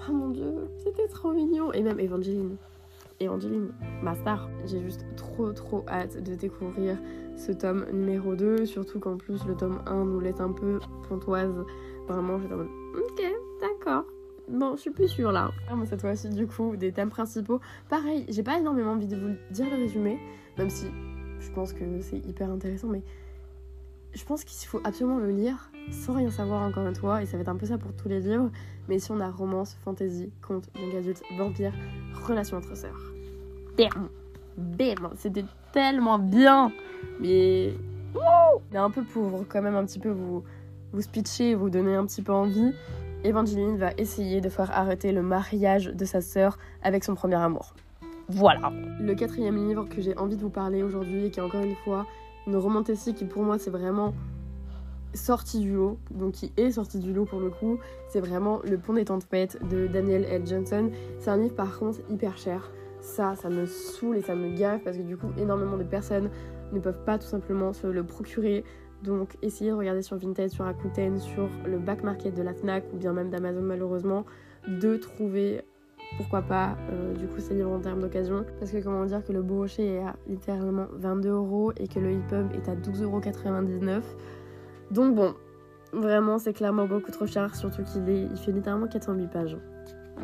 oh 0.08 0.14
mon 0.14 0.30
dieu, 0.30 0.54
c'était 0.78 1.08
trop 1.10 1.34
mignon. 1.34 1.74
Et 1.74 1.84
même 1.84 2.00
Evangeline. 2.00 2.56
Evangeline, 3.20 3.74
ma 4.02 4.16
star. 4.16 4.50
J'ai 4.66 4.82
juste 4.82 5.06
trop 5.18 5.52
trop 5.52 5.84
hâte 5.90 6.24
de 6.24 6.36
découvrir 6.36 6.98
ce 7.36 7.52
tome 7.52 7.86
numéro 7.92 8.36
2, 8.36 8.66
surtout 8.66 9.00
qu'en 9.00 9.18
plus 9.18 9.46
le 9.46 9.56
tome 9.56 9.82
1 9.86 10.06
nous 10.06 10.22
laisse 10.22 10.40
un 10.40 10.54
peu 10.54 10.80
pontoise. 11.10 11.66
Vraiment, 12.08 12.40
j'étais 12.40 12.54
en 12.54 12.58
mode 12.58 12.70
ok, 12.96 13.22
d'accord. 13.60 14.06
Bon, 14.48 14.78
je 14.78 14.82
suis 14.82 14.92
plus 14.92 15.10
sûre 15.10 15.34
là. 15.34 15.52
Ah, 15.70 15.76
cette 15.86 16.00
fois-ci, 16.00 16.30
du 16.30 16.48
coup, 16.48 16.78
des 16.78 16.94
thèmes 16.94 17.10
principaux. 17.10 17.60
Pareil, 17.90 18.26
j'ai 18.30 18.44
pas 18.44 18.60
énormément 18.60 18.92
envie 18.92 19.08
de 19.08 19.18
vous 19.18 19.34
dire 19.52 19.66
le 19.70 19.76
résumé, 19.76 20.20
même 20.58 20.70
si 20.70 20.86
je 21.40 21.52
pense 21.52 21.74
que 21.74 21.84
c'est 22.02 22.18
hyper 22.18 22.50
intéressant, 22.50 22.88
mais 22.88 23.04
je 24.14 24.24
pense 24.24 24.44
qu'il 24.44 24.68
faut 24.68 24.82
absolument 24.84 25.18
le 25.18 25.30
lire 25.30 25.70
sans 25.92 26.14
rien 26.14 26.32
savoir 26.32 26.64
encore 26.64 26.88
une 26.88 26.96
fois, 26.96 27.22
et 27.22 27.26
ça 27.26 27.38
va 27.38 27.42
être 27.42 27.50
un 27.50 27.58
peu 27.58 27.66
ça 27.66 27.78
pour 27.78 27.94
tous 27.94 28.10
les 28.10 28.22
livres, 28.22 28.50
mais 28.88 28.98
si 29.00 29.12
on 29.12 29.20
a 29.20 29.30
romance, 29.30 29.76
fantasy, 29.84 30.32
conte, 30.42 30.68
young 30.80 30.96
adulte, 30.96 31.22
vampire, 31.38 31.74
relation 32.26 32.58
entre 32.58 32.76
sœurs. 32.76 33.14
Bam! 33.78 34.10
Bam! 34.58 35.12
C'était 35.16 35.46
tellement 35.72 36.18
bien! 36.18 36.72
Mais... 37.20 37.74
Mais 38.72 38.78
un 38.78 38.90
peu 38.90 39.04
pour 39.04 39.46
quand 39.50 39.62
même 39.62 39.76
un 39.76 39.86
petit 39.86 40.00
peu 40.00 40.10
vous, 40.10 40.44
vous 40.94 41.02
speecher, 41.02 41.54
vous 41.54 41.70
donner 41.70 41.96
un 41.96 42.06
petit 42.06 42.22
peu 42.22 42.32
envie, 42.32 42.72
Evangeline 43.26 43.78
va 43.78 43.92
essayer 43.98 44.40
de 44.40 44.50
faire 44.50 44.72
arrêter 44.72 45.12
le 45.12 45.22
mariage 45.22 45.88
de 45.88 46.06
sa 46.06 46.22
sœur 46.22 46.58
avec 46.82 47.04
son 47.04 47.16
premier 47.16 47.36
amour. 47.36 47.74
Voilà. 48.28 48.72
Le 49.00 49.14
quatrième 49.14 49.56
livre 49.56 49.88
que 49.88 50.02
j'ai 50.02 50.18
envie 50.18 50.36
de 50.36 50.42
vous 50.42 50.50
parler 50.50 50.82
aujourd'hui 50.84 51.26
et 51.26 51.32
qui 51.32 51.40
est 51.40 51.44
encore 51.44 51.64
une 51.64 51.76
fois 51.76 52.06
une 52.48 52.56
romantasy 52.56 53.14
qui 53.14 53.26
pour 53.26 53.44
moi 53.44 53.58
c'est 53.58 53.70
vraiment 53.70 54.14
sorti 55.14 55.60
du 55.60 55.74
lot, 55.74 55.98
donc 56.12 56.34
qui 56.34 56.52
est 56.58 56.72
sorti 56.72 57.00
du 57.00 57.14
lot 57.14 57.26
pour 57.26 57.40
le 57.40 57.50
coup, 57.50 57.80
c'est 58.10 58.20
vraiment 58.20 58.60
Le 58.64 58.78
Pont 58.78 58.94
des 58.94 59.06
Tempêtes 59.06 59.58
de 59.70 59.88
Daniel 59.88 60.26
L. 60.26 60.46
Johnson. 60.46 60.90
C'est 61.20 61.30
un 61.30 61.38
livre 61.38 61.56
par 61.56 61.78
contre 61.80 62.00
hyper 62.10 62.38
cher. 62.38 62.72
Ça, 63.00 63.36
ça 63.36 63.50
me 63.50 63.66
saoule 63.66 64.18
et 64.18 64.22
ça 64.22 64.36
me 64.36 64.56
gaffe 64.58 64.84
parce 64.84 64.98
que 64.98 65.04
du 65.04 65.16
coup 65.16 65.28
énormément 65.38 65.78
de 65.78 65.84
personnes 65.84 66.30
ne 66.74 66.80
peuvent 66.80 67.04
pas 67.06 67.18
tout 67.18 67.28
simplement 67.28 67.72
se 67.74 67.88
le 67.88 68.04
procurer. 68.04 68.64
Donc 69.04 69.38
essayez 69.42 69.72
de 69.72 69.76
regarder 69.76 70.02
sur 70.02 70.18
Vinted, 70.18 70.50
sur 70.50 70.66
Rakuten, 70.66 71.20
sur 71.20 71.48
le 71.66 71.78
back 71.78 72.04
market 72.04 72.36
de 72.36 72.42
la 72.42 72.54
FNAC 72.54 72.86
ou 72.94 72.98
bien 72.98 73.14
même 73.14 73.30
d'Amazon 73.30 73.62
malheureusement, 73.62 74.26
de 74.68 74.98
trouver 74.98 75.64
pourquoi 76.18 76.42
pas 76.42 76.78
euh, 76.92 77.14
du 77.14 77.28
coup 77.28 77.40
ces 77.40 77.54
livres 77.54 77.72
en 77.72 77.80
termes 77.80 78.02
d'occasion 78.02 78.46
parce 78.60 78.72
que 78.72 78.84
comment 78.84 79.06
dire 79.06 79.24
que 79.24 79.34
le 79.34 79.42
Beau 79.42 79.58
Rocher 79.58 79.96
est 79.96 80.00
à 80.00 80.16
littéralement 80.28 80.88
22 80.94 81.30
euros 81.30 81.72
et 81.78 81.88
que 81.88 82.00
le 82.00 82.12
EPUB 82.12 82.54
est 82.54 82.70
à 82.70 82.76
12,99 82.76 83.04
euros 83.04 84.02
donc 84.92 85.16
bon 85.16 85.34
vraiment 85.94 86.38
c'est 86.38 86.54
clairement 86.54 86.86
beaucoup 86.86 87.12
trop 87.12 87.26
cher 87.26 87.56
surtout 87.56 87.84
qu'il 87.84 88.08
est 88.10 88.24
il 88.24 88.38
fait 88.38 88.52
littéralement 88.52 88.88
408 88.88 89.28
pages. 89.28 89.58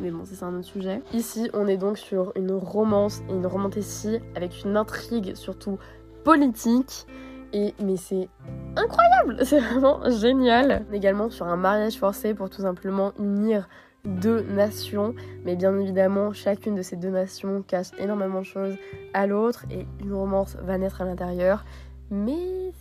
Mais 0.00 0.10
bon 0.10 0.22
c'est 0.24 0.42
un 0.42 0.54
autre 0.54 0.66
sujet. 0.66 1.02
Ici 1.12 1.50
on 1.52 1.66
est 1.66 1.76
donc 1.76 1.98
sur 1.98 2.32
une 2.36 2.52
romance 2.52 3.20
et 3.28 3.32
une 3.32 3.46
romantécie 3.46 4.20
avec 4.34 4.64
une 4.64 4.76
intrigue 4.76 5.34
surtout 5.34 5.78
politique. 6.24 7.06
Et 7.54 7.74
mais 7.82 7.98
c'est 7.98 8.28
incroyable, 8.76 9.38
c'est 9.44 9.60
vraiment 9.60 10.08
génial. 10.08 10.86
Également 10.92 11.28
sur 11.28 11.46
un 11.46 11.56
mariage 11.56 11.98
forcé 11.98 12.34
pour 12.34 12.48
tout 12.48 12.62
simplement 12.62 13.12
unir 13.18 13.68
deux 14.04 14.42
nations, 14.42 15.14
mais 15.44 15.56
bien 15.56 15.78
évidemment, 15.78 16.32
chacune 16.32 16.74
de 16.74 16.82
ces 16.82 16.96
deux 16.96 17.10
nations 17.10 17.62
cache 17.62 17.88
énormément 17.98 18.40
de 18.40 18.46
choses 18.46 18.76
à 19.14 19.26
l'autre 19.26 19.64
et 19.70 19.86
une 20.00 20.12
romance 20.12 20.56
va 20.62 20.78
naître 20.78 21.00
à 21.00 21.04
l'intérieur. 21.04 21.64
Mais 22.10 22.72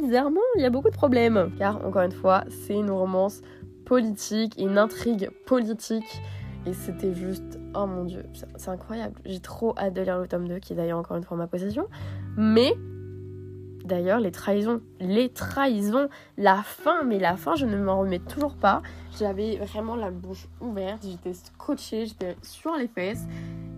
bizarrement, 0.00 0.40
il 0.56 0.62
y 0.62 0.64
a 0.64 0.70
beaucoup 0.70 0.90
de 0.90 0.94
problèmes, 0.94 1.52
car 1.58 1.84
encore 1.84 2.02
une 2.02 2.12
fois, 2.12 2.44
c'est 2.48 2.74
une 2.74 2.90
romance 2.90 3.40
politique, 3.84 4.54
une 4.58 4.78
intrigue 4.78 5.30
politique. 5.46 6.22
Et 6.64 6.74
c'était 6.74 7.14
juste, 7.14 7.58
oh 7.74 7.86
mon 7.86 8.04
dieu, 8.04 8.24
c'est 8.56 8.68
incroyable. 8.68 9.16
J'ai 9.24 9.40
trop 9.40 9.74
hâte 9.76 9.94
de 9.94 10.02
lire 10.02 10.18
le 10.18 10.28
tome 10.28 10.46
2, 10.46 10.58
qui 10.60 10.72
est 10.72 10.76
d'ailleurs 10.76 10.98
encore 10.98 11.16
une 11.16 11.24
fois 11.24 11.36
ma 11.36 11.48
possession. 11.48 11.88
Mais 12.36 12.74
D'ailleurs, 13.92 14.20
les 14.20 14.32
trahisons, 14.32 14.80
les 15.00 15.28
trahisons, 15.28 16.08
la 16.38 16.62
fin, 16.62 17.02
mais 17.04 17.18
la 17.18 17.36
fin, 17.36 17.56
je 17.56 17.66
ne 17.66 17.76
m'en 17.76 18.00
remets 18.00 18.20
toujours 18.20 18.54
pas. 18.54 18.80
J'avais 19.18 19.56
vraiment 19.56 19.96
la 19.96 20.10
bouche 20.10 20.48
ouverte, 20.62 21.04
j'étais 21.06 21.34
scotchée, 21.34 22.06
j'étais 22.06 22.34
sur 22.40 22.74
les 22.74 22.88
fesses, 22.88 23.26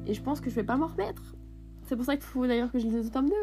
et 0.06 0.14
je 0.14 0.22
pense 0.22 0.40
que 0.40 0.50
je 0.50 0.54
vais 0.54 0.62
pas 0.62 0.76
m'en 0.76 0.86
remettre. 0.86 1.34
C'est 1.86 1.96
pour 1.96 2.04
ça 2.04 2.14
qu'il 2.14 2.26
faut 2.26 2.46
d'ailleurs 2.46 2.70
que 2.70 2.78
je 2.78 2.86
lise 2.86 3.06
le 3.06 3.10
tome 3.10 3.28
2, 3.28 3.34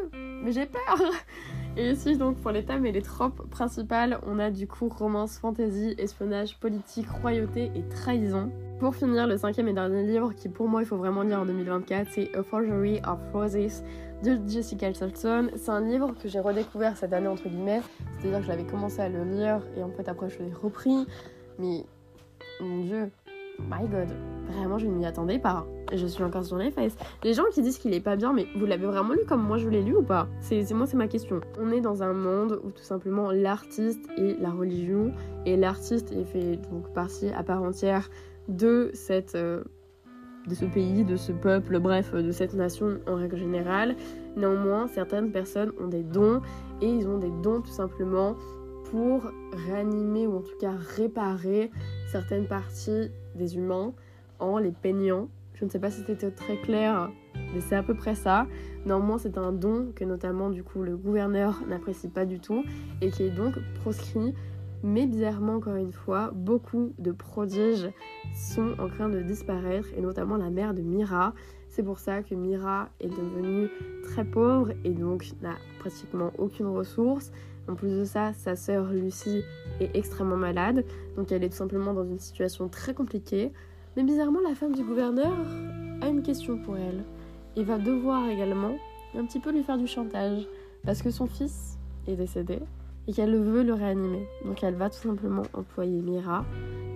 mais 0.42 0.50
j'ai 0.50 0.64
peur. 0.64 0.98
Et 1.76 1.90
ici, 1.90 2.16
donc, 2.16 2.36
pour 2.38 2.50
les 2.52 2.64
thèmes 2.64 2.84
et 2.84 2.92
les 2.92 3.02
tropes 3.02 3.48
principales, 3.50 4.18
on 4.26 4.38
a 4.38 4.50
du 4.50 4.66
coup 4.66 4.88
romance, 4.88 5.38
fantasy, 5.38 5.94
espionnage, 5.96 6.58
politique, 6.58 7.06
royauté 7.08 7.70
et 7.74 7.82
trahison. 7.88 8.50
Pour 8.78 8.94
finir, 8.96 9.26
le 9.26 9.36
cinquième 9.36 9.68
et 9.68 9.72
dernier 9.72 10.02
livre 10.02 10.32
qui 10.34 10.48
pour 10.48 10.68
moi 10.68 10.82
il 10.82 10.86
faut 10.86 10.96
vraiment 10.96 11.22
lire 11.22 11.40
en 11.40 11.46
2024, 11.46 12.08
c'est 12.10 12.34
A 12.36 12.42
Forgery 12.42 13.00
of 13.06 13.18
Roses 13.32 13.82
de 14.22 14.38
Jessica 14.48 14.92
Charlton. 14.92 15.50
C'est 15.56 15.70
un 15.70 15.80
livre 15.80 16.14
que 16.20 16.28
j'ai 16.28 16.40
redécouvert 16.40 16.96
cette 16.96 17.12
année 17.12 17.28
entre 17.28 17.48
guillemets, 17.48 17.80
c'est-à-dire 18.18 18.40
que 18.40 18.46
j'avais 18.46 18.64
commencé 18.64 19.00
à 19.00 19.08
le 19.08 19.24
lire 19.24 19.60
et 19.76 19.82
en 19.82 19.90
fait 19.90 20.08
après 20.08 20.28
je 20.28 20.38
l'ai 20.38 20.52
repris. 20.52 21.06
Mais 21.58 21.84
mon 22.60 22.84
dieu, 22.84 23.10
my 23.58 23.86
god, 23.88 24.08
vraiment 24.48 24.78
je 24.78 24.86
ne 24.86 24.92
m'y 24.92 25.06
attendais 25.06 25.38
pas. 25.38 25.66
Je 25.92 26.06
suis 26.06 26.22
encore 26.22 26.44
sur 26.44 26.56
les 26.56 26.70
fesses. 26.70 26.96
Les 27.22 27.34
gens 27.34 27.44
qui 27.52 27.62
disent 27.62 27.78
qu'il 27.78 27.92
est 27.92 28.00
pas 28.00 28.16
bien, 28.16 28.32
mais 28.32 28.46
vous 28.56 28.64
l'avez 28.64 28.86
vraiment 28.86 29.12
lu 29.12 29.20
comme 29.28 29.42
moi 29.42 29.58
je 29.58 29.68
l'ai 29.68 29.82
lu 29.82 29.96
ou 29.96 30.02
pas? 30.02 30.28
C'est 30.40 30.70
moi 30.72 30.86
c'est 30.86 30.96
ma 30.96 31.08
question. 31.08 31.40
On 31.60 31.70
est 31.70 31.80
dans 31.80 32.02
un 32.02 32.12
monde 32.12 32.60
où 32.64 32.70
tout 32.70 32.84
simplement 32.84 33.30
l'artiste 33.32 34.08
et 34.16 34.34
la 34.40 34.50
religion 34.50 35.12
et 35.46 35.56
l'artiste 35.56 36.14
fait 36.26 36.56
donc 36.70 36.92
partie 36.94 37.30
à 37.30 37.42
part 37.42 37.62
entière 37.62 38.08
de 38.48 38.90
cette 38.94 39.34
euh, 39.34 39.62
de 40.46 40.54
ce 40.54 40.64
pays, 40.64 41.04
de 41.04 41.16
ce 41.16 41.32
peuple, 41.32 41.78
bref, 41.78 42.14
de 42.14 42.32
cette 42.32 42.54
nation 42.54 42.98
en 43.06 43.16
règle 43.16 43.36
générale. 43.36 43.96
Néanmoins, 44.36 44.88
certaines 44.88 45.30
personnes 45.30 45.72
ont 45.80 45.88
des 45.88 46.02
dons 46.02 46.40
et 46.80 46.88
ils 46.88 47.06
ont 47.08 47.18
des 47.18 47.30
dons 47.42 47.60
tout 47.60 47.70
simplement 47.70 48.36
pour 48.90 49.22
réanimer 49.68 50.26
ou 50.26 50.36
en 50.36 50.42
tout 50.42 50.56
cas 50.60 50.72
réparer 50.96 51.70
certaines 52.10 52.46
parties 52.46 53.10
des 53.34 53.56
humains 53.56 53.92
en 54.38 54.58
les 54.58 54.72
peignant. 54.72 55.28
Je 55.54 55.64
ne 55.64 55.70
sais 55.70 55.78
pas 55.78 55.90
si 55.90 56.02
c'était 56.04 56.30
très 56.30 56.56
clair, 56.56 57.10
mais 57.54 57.60
c'est 57.60 57.76
à 57.76 57.82
peu 57.82 57.94
près 57.94 58.14
ça. 58.14 58.46
Néanmoins, 58.84 59.18
c'est 59.18 59.38
un 59.38 59.52
don 59.52 59.92
que 59.94 60.04
notamment 60.04 60.50
du 60.50 60.64
coup 60.64 60.82
le 60.82 60.96
gouverneur 60.96 61.62
n'apprécie 61.68 62.08
pas 62.08 62.26
du 62.26 62.40
tout 62.40 62.64
et 63.00 63.10
qui 63.10 63.22
est 63.22 63.30
donc 63.30 63.54
proscrit. 63.80 64.34
Mais 64.84 65.06
bizarrement, 65.06 65.54
encore 65.54 65.76
une 65.76 65.92
fois, 65.92 66.32
beaucoup 66.34 66.92
de 66.98 67.12
prodiges 67.12 67.88
sont 68.34 68.74
en 68.80 68.88
train 68.88 69.08
de 69.08 69.20
disparaître 69.20 69.88
et 69.96 70.00
notamment 70.00 70.36
la 70.36 70.50
mère 70.50 70.74
de 70.74 70.82
Mira. 70.82 71.34
C'est 71.68 71.84
pour 71.84 72.00
ça 72.00 72.22
que 72.22 72.34
Mira 72.34 72.88
est 73.00 73.08
devenue 73.08 73.68
très 74.02 74.24
pauvre 74.24 74.72
et 74.84 74.90
donc 74.90 75.32
n'a 75.40 75.54
pratiquement 75.78 76.32
aucune 76.36 76.66
ressource. 76.66 77.30
En 77.68 77.74
plus 77.76 77.96
de 77.96 78.04
ça, 78.04 78.32
sa 78.32 78.56
sœur 78.56 78.92
Lucie 78.92 79.42
est 79.78 79.94
extrêmement 79.96 80.36
malade, 80.36 80.84
donc 81.16 81.30
elle 81.30 81.44
est 81.44 81.48
tout 81.48 81.56
simplement 81.56 81.94
dans 81.94 82.04
une 82.04 82.18
situation 82.18 82.68
très 82.68 82.92
compliquée. 82.92 83.52
Mais 83.96 84.02
bizarrement, 84.02 84.40
la 84.40 84.56
femme 84.56 84.74
du 84.74 84.82
gouverneur 84.82 85.32
a 86.00 86.08
une 86.08 86.22
question 86.22 86.58
pour 86.58 86.76
elle 86.76 87.04
et 87.54 87.62
va 87.62 87.78
devoir 87.78 88.28
également 88.28 88.76
un 89.14 89.24
petit 89.26 89.38
peu 89.38 89.52
lui 89.52 89.62
faire 89.62 89.78
du 89.78 89.86
chantage 89.86 90.48
parce 90.84 91.02
que 91.02 91.10
son 91.10 91.26
fils 91.26 91.78
est 92.08 92.16
décédé 92.16 92.58
et 93.08 93.12
qu'elle 93.12 93.36
veut 93.36 93.62
le 93.62 93.74
réanimer. 93.74 94.26
Donc 94.44 94.62
elle 94.62 94.74
va 94.74 94.90
tout 94.90 94.98
simplement 94.98 95.42
employer 95.54 96.00
Mira. 96.02 96.44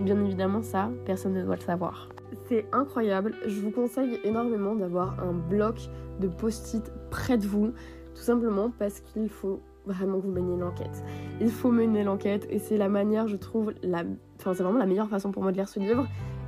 Bien 0.01 0.23
évidemment, 0.25 0.63
ça, 0.63 0.91
personne 1.05 1.33
ne 1.33 1.43
doit 1.43 1.57
le 1.57 1.63
savoir. 1.63 2.09
C'est 2.49 2.67
incroyable. 2.73 3.35
Je 3.47 3.61
vous 3.61 3.71
conseille 3.71 4.21
énormément 4.25 4.75
d'avoir 4.75 5.19
un 5.21 5.33
bloc 5.33 5.89
de 6.21 6.29
post-it 6.29 6.93
près 7.11 7.39
de 7.39 7.47
vous, 7.47 7.73
tout 8.15 8.23
simplement 8.23 8.71
parce 8.79 9.01
qu'il 9.01 9.29
faut 9.29 9.61
vraiment 9.87 10.19
que 10.19 10.27
vous 10.27 10.33
meniez 10.33 10.57
l'enquête. 10.57 11.03
Il 11.41 11.51
faut 11.51 11.71
mener 11.71 12.05
l'enquête 12.05 12.47
et 12.51 12.59
c'est 12.59 12.77
la 12.77 12.89
manière, 12.89 13.29
je 13.29 13.37
trouve, 13.37 13.73
la... 13.83 14.03
enfin, 14.39 14.53
c'est 14.55 14.63
vraiment 14.63 14.79
la 14.79 14.87
meilleure 14.87 15.09
façon 15.09 15.31
pour 15.31 15.43
moi 15.43 15.53
de 15.53 15.57
lire 15.57 15.69
ce 15.69 15.81
livre. 15.81 16.07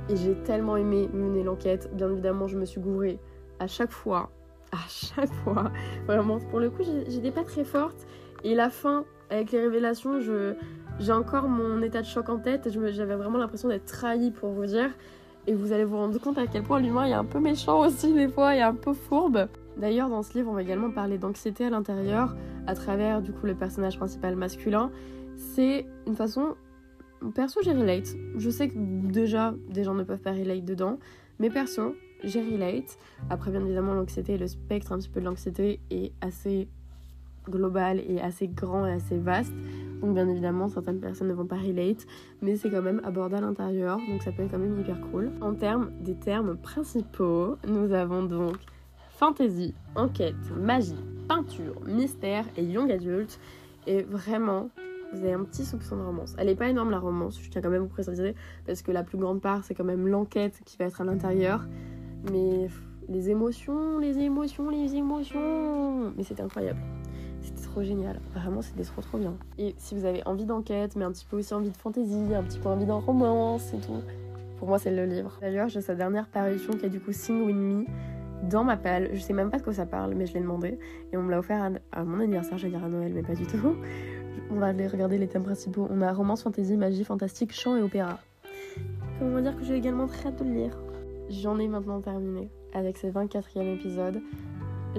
Et 0.09 0.15
j'ai 0.15 0.35
tellement 0.43 0.75
aimé 0.75 1.09
mener 1.13 1.43
l'enquête. 1.43 1.89
Bien 1.95 2.11
évidemment, 2.11 2.47
je 2.47 2.57
me 2.57 2.65
suis 2.65 2.81
gourée 2.81 3.19
à 3.59 3.67
chaque 3.67 3.91
fois. 3.91 4.31
À 4.71 4.87
chaque 4.87 5.31
fois. 5.43 5.71
Vraiment, 6.05 6.39
pour 6.39 6.59
le 6.59 6.69
coup, 6.69 6.83
j'étais 7.07 7.31
pas 7.31 7.43
très 7.43 7.63
forte. 7.63 8.07
Et 8.43 8.55
la 8.55 8.69
fin, 8.69 9.05
avec 9.29 9.51
les 9.51 9.59
révélations, 9.59 10.19
je, 10.19 10.53
j'ai 10.99 11.11
encore 11.11 11.47
mon 11.47 11.81
état 11.81 12.01
de 12.01 12.07
choc 12.07 12.29
en 12.29 12.39
tête. 12.39 12.69
J'avais 12.69 13.15
vraiment 13.15 13.37
l'impression 13.37 13.69
d'être 13.69 13.85
trahie, 13.85 14.31
pour 14.31 14.51
vous 14.51 14.65
dire. 14.65 14.89
Et 15.47 15.53
vous 15.53 15.71
allez 15.71 15.85
vous 15.85 15.97
rendre 15.97 16.19
compte 16.19 16.37
à 16.37 16.47
quel 16.47 16.63
point 16.63 16.79
l'humain 16.79 17.05
est 17.05 17.13
un 17.13 17.25
peu 17.25 17.39
méchant 17.39 17.79
aussi, 17.79 18.13
des 18.13 18.27
fois, 18.27 18.55
et 18.55 18.61
un 18.61 18.75
peu 18.75 18.93
fourbe. 18.93 19.47
D'ailleurs, 19.77 20.09
dans 20.09 20.21
ce 20.21 20.33
livre, 20.37 20.51
on 20.51 20.53
va 20.53 20.61
également 20.61 20.91
parler 20.91 21.17
d'anxiété 21.17 21.65
à 21.65 21.69
l'intérieur 21.69 22.35
à 22.67 22.75
travers 22.75 23.21
du 23.21 23.31
coup 23.31 23.45
le 23.45 23.55
personnage 23.55 23.97
principal 23.97 24.35
masculin. 24.35 24.91
C'est 25.37 25.85
une 26.05 26.15
façon. 26.15 26.55
Perso, 27.33 27.61
j'ai 27.63 27.73
relate. 27.73 28.15
Je 28.37 28.49
sais 28.49 28.69
que 28.69 28.77
déjà, 28.77 29.53
des 29.69 29.83
gens 29.83 29.93
ne 29.93 30.03
peuvent 30.03 30.21
pas 30.21 30.33
relate 30.33 30.65
dedans, 30.65 30.99
mais 31.39 31.49
perso, 31.49 31.95
j'ai 32.23 32.41
relate. 32.41 32.97
Après, 33.29 33.51
bien 33.51 33.61
évidemment, 33.61 33.93
l'anxiété, 33.93 34.37
le 34.37 34.47
spectre 34.47 34.91
un 34.91 34.97
petit 34.97 35.09
peu 35.09 35.21
de 35.21 35.25
l'anxiété 35.25 35.79
est 35.89 36.11
assez 36.21 36.67
global 37.47 38.01
et 38.07 38.19
assez 38.19 38.47
grand 38.47 38.85
et 38.85 38.91
assez 38.91 39.17
vaste. 39.17 39.53
Donc 40.01 40.13
bien 40.13 40.27
évidemment, 40.27 40.69
certaines 40.69 40.99
personnes 40.99 41.27
ne 41.27 41.33
vont 41.33 41.45
pas 41.45 41.57
relate, 41.57 42.05
mais 42.41 42.55
c'est 42.55 42.69
quand 42.69 42.81
même 42.81 43.01
abordé 43.03 43.35
à 43.35 43.41
l'intérieur, 43.41 43.99
donc 44.09 44.21
ça 44.21 44.31
peut 44.31 44.43
être 44.43 44.51
quand 44.51 44.59
même 44.59 44.79
hyper 44.79 44.99
cool. 45.11 45.31
En 45.41 45.53
termes 45.53 45.91
des 45.99 46.15
termes 46.15 46.55
principaux, 46.55 47.57
nous 47.67 47.91
avons 47.91 48.23
donc 48.23 48.55
fantasy, 49.09 49.73
enquête, 49.95 50.35
magie, 50.57 50.95
peinture, 51.27 51.75
mystère 51.85 52.45
et 52.55 52.63
young 52.63 52.89
adult. 52.89 53.39
Et 53.87 54.03
vraiment, 54.03 54.69
vous 55.11 55.19
avez 55.19 55.33
un 55.33 55.43
petit 55.43 55.65
soupçon 55.65 55.97
de 55.97 56.01
romance. 56.01 56.35
Elle 56.37 56.49
est 56.49 56.55
pas 56.55 56.69
énorme 56.69 56.91
la 56.91 56.99
romance, 56.99 57.41
je 57.41 57.49
tiens 57.49 57.61
quand 57.61 57.69
même 57.69 57.81
à 57.81 57.85
vous 57.85 57.89
préciser, 57.89 58.35
parce 58.65 58.81
que 58.81 58.91
la 58.91 59.03
plus 59.03 59.17
grande 59.17 59.41
part, 59.41 59.63
c'est 59.63 59.73
quand 59.73 59.83
même 59.83 60.07
l'enquête 60.07 60.61
qui 60.65 60.77
va 60.77 60.85
être 60.85 61.01
à 61.01 61.03
l'intérieur. 61.03 61.65
Mais 62.31 62.67
les 63.09 63.29
émotions, 63.29 63.97
les 63.97 64.19
émotions, 64.19 64.69
les 64.69 64.95
émotions. 64.95 66.13
Mais 66.15 66.23
c'était 66.23 66.43
incroyable. 66.43 66.79
Trop 67.71 67.83
génial. 67.83 68.19
Vraiment, 68.33 68.61
c'était 68.61 68.83
trop 68.83 69.01
trop 69.01 69.17
bien. 69.17 69.35
Et 69.57 69.75
si 69.77 69.95
vous 69.95 70.05
avez 70.05 70.25
envie 70.25 70.45
d'enquête, 70.45 70.95
mais 70.95 71.05
un 71.05 71.11
petit 71.11 71.25
peu 71.25 71.37
aussi 71.37 71.53
envie 71.53 71.69
de 71.69 71.77
fantasy, 71.77 72.33
un 72.35 72.43
petit 72.43 72.59
peu 72.59 72.69
envie 72.69 72.85
d'un 72.85 72.95
romance 72.95 73.73
et 73.73 73.77
tout, 73.77 74.01
pour 74.57 74.67
moi, 74.67 74.79
c'est 74.79 74.91
le 74.91 75.05
livre. 75.05 75.37
D'ailleurs, 75.41 75.69
j'ai 75.69 75.81
sa 75.81 75.95
dernière 75.95 76.27
parution 76.27 76.73
qui 76.73 76.85
est 76.85 76.89
du 76.89 76.99
coup 76.99 77.11
Sing 77.11 77.45
With 77.45 77.55
Me 77.55 77.85
dans 78.49 78.63
ma 78.63 78.75
palle. 78.75 79.09
Je 79.13 79.19
sais 79.19 79.33
même 79.33 79.49
pas 79.49 79.57
de 79.57 79.63
quoi 79.63 79.73
ça 79.73 79.85
parle, 79.85 80.15
mais 80.15 80.25
je 80.25 80.33
l'ai 80.33 80.39
demandé. 80.39 80.79
Et 81.13 81.17
on 81.17 81.23
me 81.23 81.31
l'a 81.31 81.39
offert 81.39 81.71
à, 81.91 82.03
mon 82.03 82.19
anniversaire, 82.19 82.57
j'allais 82.57 82.73
dire 82.73 82.83
à 82.83 82.89
Noël, 82.89 83.13
mais 83.13 83.23
pas 83.23 83.35
du 83.35 83.45
tout. 83.45 83.75
On 84.51 84.55
va 84.55 84.67
aller 84.67 84.87
regarder 84.87 85.17
les 85.17 85.27
thèmes 85.27 85.43
principaux. 85.43 85.87
On 85.91 86.01
a 86.01 86.11
romance, 86.11 86.43
fantasy, 86.43 86.75
magie, 86.75 87.03
fantastique, 87.03 87.53
chant 87.53 87.75
et 87.75 87.81
opéra. 87.81 88.19
Va 89.21 89.41
dire 89.41 89.55
que 89.55 89.63
j'ai 89.63 89.75
également 89.75 90.07
très 90.07 90.29
hâte 90.29 90.39
de 90.39 90.43
le 90.45 90.55
lire. 90.55 90.77
J'en 91.29 91.59
ai 91.59 91.67
maintenant 91.67 92.01
terminé 92.01 92.49
avec 92.73 92.97
ce 92.97 93.07
24e 93.07 93.75
épisode. 93.75 94.21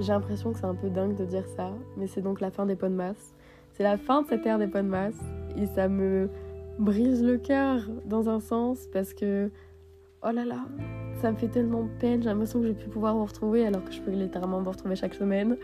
J'ai 0.01 0.13
l'impression 0.13 0.51
que 0.51 0.57
c'est 0.57 0.65
un 0.65 0.73
peu 0.73 0.89
dingue 0.89 1.15
de 1.15 1.25
dire 1.25 1.47
ça, 1.55 1.71
mais 1.95 2.07
c'est 2.07 2.21
donc 2.21 2.41
la 2.41 2.49
fin 2.49 2.65
des 2.65 2.75
pots 2.75 2.87
de 2.87 2.95
masse. 2.95 3.35
C'est 3.73 3.83
la 3.83 3.97
fin 3.97 4.23
de 4.23 4.27
cette 4.27 4.43
ère 4.47 4.57
des 4.57 4.65
pots 4.65 4.79
de 4.79 4.87
masse 4.87 5.19
et 5.55 5.67
ça 5.67 5.87
me 5.87 6.27
brise 6.79 7.23
le 7.23 7.37
cœur 7.37 7.81
dans 8.05 8.27
un 8.27 8.39
sens 8.39 8.87
parce 8.91 9.13
que 9.13 9.51
oh 10.23 10.31
là 10.31 10.43
là, 10.43 10.65
ça 11.21 11.31
me 11.31 11.37
fait 11.37 11.49
tellement 11.49 11.87
peine. 11.99 12.23
J'ai 12.23 12.29
l'impression 12.29 12.61
que 12.61 12.65
je 12.65 12.71
vais 12.71 12.79
plus 12.79 12.89
pouvoir 12.89 13.15
vous 13.15 13.25
retrouver 13.25 13.63
alors 13.63 13.83
que 13.83 13.91
je 13.91 14.01
peux 14.01 14.09
littéralement 14.09 14.59
vous 14.59 14.71
retrouver 14.71 14.95
chaque 14.95 15.13
semaine. 15.13 15.55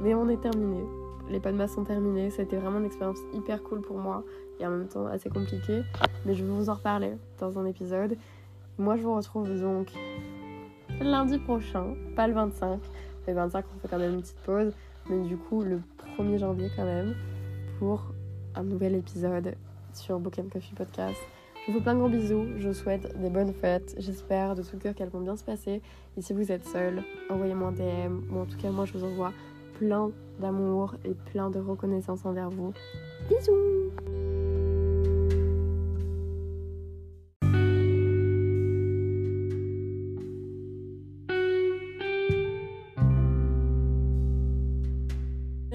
Mais 0.00 0.14
on 0.14 0.30
est 0.30 0.40
terminé. 0.40 0.82
Les 1.28 1.40
masse 1.52 1.74
sont 1.74 1.84
terminés. 1.84 2.28
Été 2.38 2.56
vraiment 2.56 2.78
une 2.78 2.86
expérience 2.86 3.20
hyper 3.34 3.62
cool 3.62 3.82
pour 3.82 3.98
moi 3.98 4.24
et 4.58 4.66
en 4.66 4.70
même 4.70 4.88
temps 4.88 5.08
assez 5.08 5.28
compliquée. 5.28 5.82
Mais 6.24 6.34
je 6.34 6.42
vais 6.42 6.50
vous 6.50 6.70
en 6.70 6.74
reparler 6.74 7.12
dans 7.38 7.58
un 7.58 7.66
épisode. 7.66 8.16
Moi, 8.78 8.96
je 8.96 9.02
vous 9.02 9.14
retrouve 9.14 9.60
donc 9.60 9.92
lundi 11.00 11.38
prochain, 11.38 11.94
pas 12.14 12.26
le 12.26 12.32
25. 12.32 12.80
Le 13.26 13.34
25, 13.34 13.64
on 13.74 13.80
fait 13.80 13.88
quand 13.88 13.98
même 13.98 14.14
une 14.14 14.22
petite 14.22 14.40
pause. 14.44 14.72
Mais 15.08 15.20
du 15.26 15.36
coup, 15.36 15.62
le 15.62 15.80
1er 16.18 16.38
janvier 16.38 16.68
quand 16.74 16.84
même, 16.84 17.14
pour 17.78 18.12
un 18.54 18.64
nouvel 18.64 18.94
épisode 18.94 19.54
sur 19.92 20.18
Book 20.18 20.40
Coffee 20.52 20.74
Podcast. 20.74 21.18
Je 21.66 21.72
vous 21.72 21.78
fais 21.78 21.82
plein 21.82 21.94
de 21.94 21.98
gros 21.98 22.08
bisous, 22.08 22.46
je 22.58 22.68
vous 22.68 22.74
souhaite 22.74 23.18
des 23.20 23.28
bonnes 23.28 23.52
fêtes, 23.52 23.96
j'espère 23.98 24.54
de 24.54 24.62
tout 24.62 24.76
cœur 24.78 24.94
qu'elles 24.94 25.08
vont 25.08 25.20
bien 25.20 25.36
se 25.36 25.42
passer. 25.42 25.82
Et 26.16 26.22
si 26.22 26.32
vous 26.32 26.52
êtes 26.52 26.64
seul, 26.64 27.02
envoyez-moi 27.28 27.68
un 27.68 27.72
DM, 27.72 28.20
ou 28.32 28.38
en 28.38 28.46
tout 28.46 28.56
cas 28.56 28.70
moi 28.70 28.84
je 28.84 28.92
vous 28.92 29.04
envoie 29.04 29.32
plein 29.78 30.10
d'amour 30.38 30.94
et 31.04 31.14
plein 31.32 31.50
de 31.50 31.58
reconnaissance 31.58 32.24
envers 32.24 32.50
vous. 32.50 32.72
Bisous 33.28 34.45